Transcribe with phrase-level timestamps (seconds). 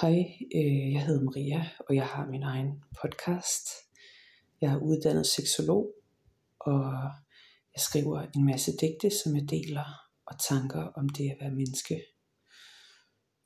[0.00, 0.18] Hej,
[0.54, 3.68] øh, jeg hedder Maria, og jeg har min egen podcast.
[4.60, 5.94] Jeg er uddannet seksolog,
[6.60, 6.82] og
[7.74, 9.84] jeg skriver en masse digte, som jeg deler,
[10.26, 12.02] og tanker om det at være menneske.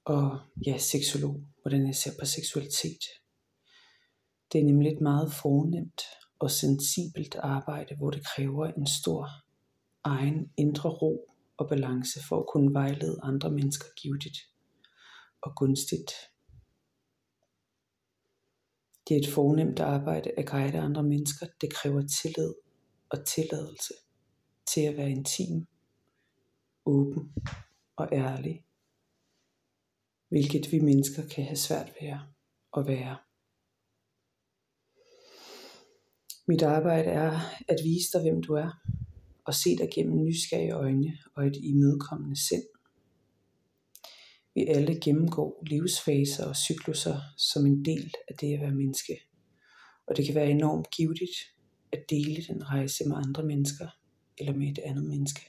[0.05, 3.05] Og ja, seksolog, hvordan jeg ser på seksualitet.
[4.53, 6.03] Det er nemlig et meget fornemt
[6.39, 9.29] og sensibelt arbejde, hvor det kræver en stor
[10.05, 14.39] egen indre ro og balance for at kunne vejlede andre mennesker givetigt
[15.43, 16.11] og gunstigt.
[19.11, 21.47] Det er et fornemt arbejde at guide andre mennesker.
[21.61, 22.55] Det kræver tillid
[23.09, 23.95] og tilladelse
[24.75, 25.67] til at være intim,
[26.87, 27.33] åben
[27.97, 28.65] og ærlig.
[30.29, 32.09] Hvilket vi mennesker kan have svært ved
[32.77, 33.17] at være.
[36.49, 38.71] Mit arbejde er at vise dig, hvem du er,
[39.45, 42.80] og se dig gennem nysgerrige øjne og et imødekommende sind.
[44.61, 49.21] Vi alle gennemgår livsfaser og cykluser som en del af det at være menneske.
[50.07, 51.37] Og det kan være enormt givetigt
[51.93, 53.89] at dele den rejse med andre mennesker
[54.39, 55.41] eller med et andet menneske.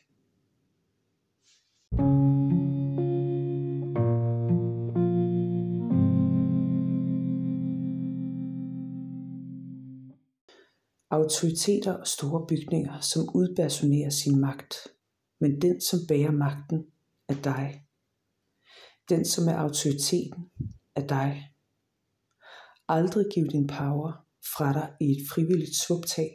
[11.09, 14.75] Autoriteter og store bygninger, som udpersonerer sin magt,
[15.39, 16.85] men den, som bærer magten,
[17.29, 17.90] er dig.
[19.09, 20.51] Den, som er autoriteten,
[20.95, 21.51] er dig.
[22.87, 26.31] Aldrig giv din power fra dig i et frivilligt svuptag.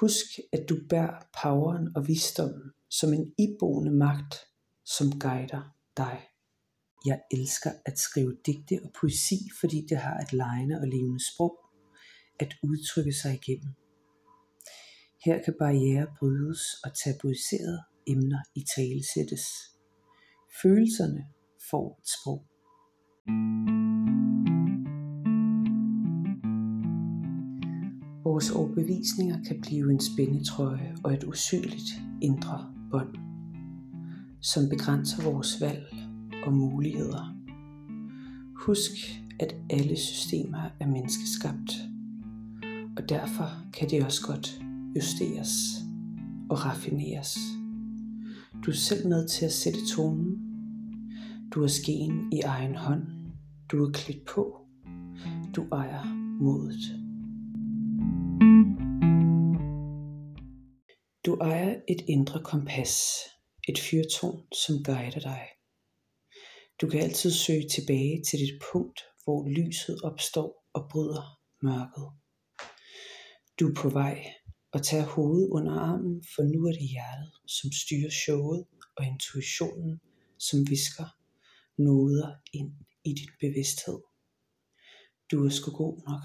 [0.00, 4.34] Husk, at du bærer poweren og visdommen som en iboende magt,
[4.84, 6.18] som guider dig.
[7.06, 11.56] Jeg elsker at skrive digte og poesi, fordi det har et lejende og levende sprog
[12.40, 13.74] at udtrykke sig igennem.
[15.24, 19.44] Her kan barriere brydes og tabuiserede emner i tale sættes.
[20.62, 21.26] Følelserne
[21.70, 22.46] får et sprog.
[28.24, 31.90] Vores overbevisninger kan blive en spændetrøje og et usynligt
[32.22, 33.14] indre bånd,
[34.40, 35.94] som begrænser vores valg
[36.46, 37.36] og muligheder.
[38.56, 38.92] Husk,
[39.40, 41.72] at alle systemer er menneskeskabt,
[42.96, 44.60] og derfor kan det også godt
[44.96, 45.52] justeres
[46.50, 47.38] og raffineres.
[48.66, 50.45] Du er selv med til at sætte tonen.
[51.56, 53.02] Du har skeen i egen hånd.
[53.70, 54.66] Du er klædt på.
[55.56, 56.04] Du ejer
[56.44, 56.84] modet.
[61.26, 62.94] Du ejer et indre kompas,
[63.68, 65.44] et fyrtårn, som guider dig.
[66.80, 71.24] Du kan altid søge tilbage til dit punkt, hvor lyset opstår og bryder
[71.62, 72.08] mørket.
[73.60, 74.18] Du er på vej
[74.72, 78.64] og tager hovedet under armen, for nu er det hjertet, som styrer showet,
[78.96, 80.00] og intuitionen,
[80.38, 81.16] som visker
[81.78, 82.72] noder ind
[83.04, 84.00] i din bevidsthed.
[85.30, 86.24] Du er sgu god nok.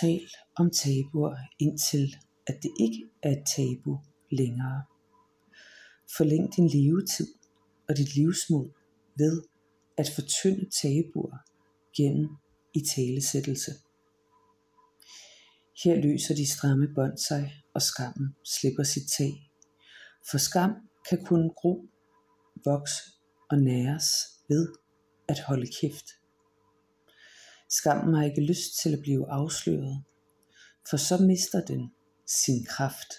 [0.00, 3.98] Tal om tabuer indtil at det ikke er et tabu
[4.30, 4.82] længere.
[6.16, 7.34] Forlæng din levetid
[7.88, 8.68] og dit livsmod
[9.18, 9.42] ved
[9.96, 11.38] at fortynde tabuer
[11.96, 12.28] gennem
[12.74, 13.72] i talesættelse.
[15.84, 19.50] Her løser de stramme bånd sig, og skammen slipper sit tag.
[20.30, 20.72] For skam
[21.08, 21.88] kan kun gro,
[22.64, 23.02] vokse
[23.52, 24.04] og næres
[24.48, 24.68] ved
[25.28, 26.06] at holde kæft.
[27.70, 30.04] Skammen har ikke lyst til at blive afsløret,
[30.90, 31.92] for så mister den
[32.26, 33.12] sin kraft.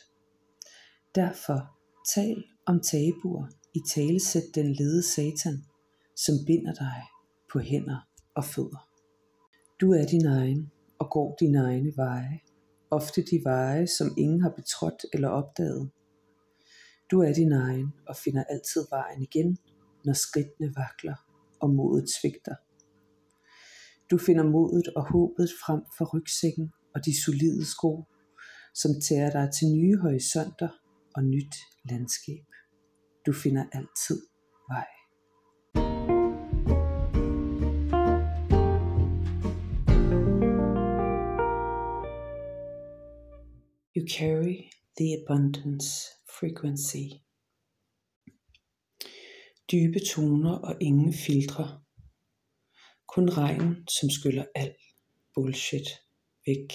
[1.16, 1.78] Derfor
[2.16, 5.66] tal om tabuer i talesæt den lede satan,
[6.16, 7.02] som binder dig
[7.52, 8.90] på hænder og fødder.
[9.82, 12.40] Du er din egen og går dine egne veje,
[12.92, 15.92] ofte de veje, som ingen har betrådt eller opdaget.
[17.12, 19.58] Du er din egen og finder altid vejen igen,
[20.06, 21.16] når skridtene vakler
[21.62, 22.56] og modet svigter.
[24.12, 28.04] Du finder modet og håbet frem for rygsækken og de solide sko,
[28.74, 30.70] som tager dig til nye horisonter
[31.16, 31.56] og nyt
[31.90, 32.46] landskab.
[33.26, 34.22] Du finder altid
[34.70, 34.88] vej.
[43.96, 46.10] You carry the abundance
[46.40, 47.23] frequency.
[49.72, 51.82] Dybe toner og ingen filtre.
[53.08, 54.76] Kun regn, som skyller al
[55.34, 55.88] bullshit
[56.46, 56.70] væk.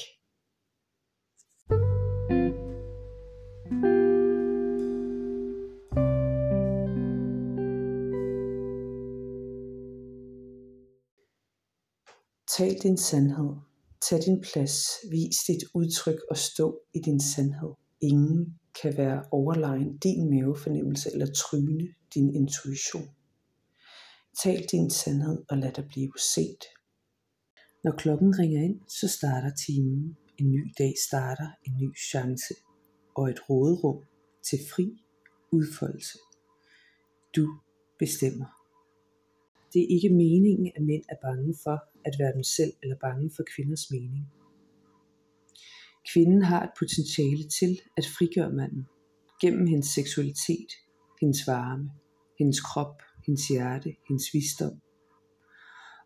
[12.56, 13.56] Tal din sandhed.
[14.00, 14.75] Tag din plads.
[15.11, 17.73] Vis dit udtryk og stå i din sandhed.
[18.00, 23.08] Ingen kan være overlegen din mavefornemmelse eller tryne din intuition.
[24.43, 26.64] Tal din sandhed og lad dig blive set.
[27.84, 30.16] Når klokken ringer ind, så starter timen.
[30.38, 32.55] En ny dag starter, en ny chance
[33.16, 34.05] og et råderum
[34.43, 35.05] til fri
[35.52, 36.19] udfoldelse.
[37.37, 37.60] Du
[37.99, 38.46] bestemmer.
[39.72, 43.31] Det er ikke meningen, at mænd er bange for at være dem selv eller bange
[43.37, 44.25] for kvinders mening.
[46.12, 48.87] Kvinden har et potentiale til at frigøre manden
[49.40, 50.70] gennem hendes seksualitet,
[51.20, 51.90] hendes varme,
[52.38, 54.80] hendes krop, hendes hjerte, hendes visdom.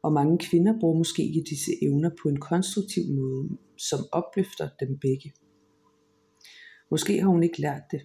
[0.02, 3.48] Og mange kvinder bruger måske ikke disse evner på en konstruktiv måde,
[3.78, 5.32] som opløfter dem begge.
[6.90, 8.02] Måske har hun ikke lært det.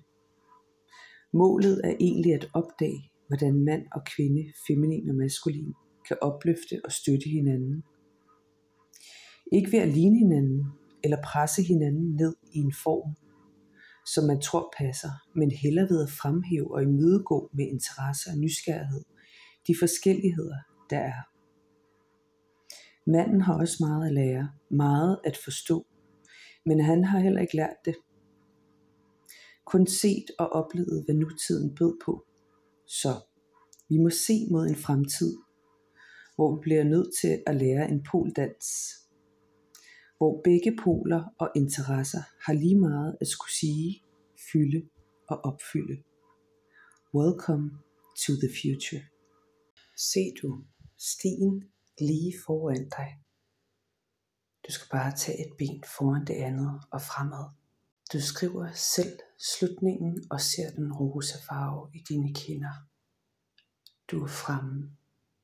[1.34, 5.74] Målet er egentlig at opdage, hvordan mand og kvinde, feminin og maskulin,
[6.08, 7.84] kan opløfte og støtte hinanden.
[9.52, 10.66] Ikke ved at ligne hinanden
[11.04, 13.27] eller presse hinanden ned i en form,
[14.14, 19.04] som man tror passer, men heller ved at fremhæve og imødegå med interesse og nysgerrighed
[19.68, 20.58] de forskelligheder,
[20.90, 21.22] der er.
[23.10, 25.86] Manden har også meget at lære, meget at forstå,
[26.66, 27.96] men han har heller ikke lært det.
[29.66, 32.26] Kun set og oplevet, hvad nutiden bød på.
[32.88, 33.10] Så
[33.90, 35.38] vi må se mod en fremtid,
[36.36, 38.66] hvor vi bliver nødt til at lære en poldans,
[40.18, 44.04] hvor begge poler og interesser har lige meget at skulle sige,
[44.52, 44.90] fylde
[45.30, 46.04] og opfylde.
[47.14, 47.68] Welcome
[48.24, 49.04] to the future.
[49.98, 50.64] Se du
[50.98, 51.64] stien
[52.00, 53.10] lige foran dig.
[54.68, 57.46] Du skal bare tage et ben foran det andet og fremad.
[58.14, 62.74] Du skriver selv slutningen og ser den rosa farve i dine kinder.
[64.12, 64.97] Du er fremme